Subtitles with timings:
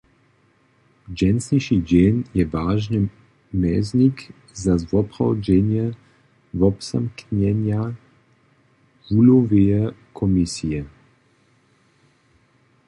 [1.17, 2.99] Dźensniši dźeń je wažny
[3.61, 4.17] měznik
[4.63, 5.85] za zwoprawdźenje
[6.59, 7.81] wobzamknjenja
[9.11, 9.81] wuhloweje
[10.19, 10.79] komisije.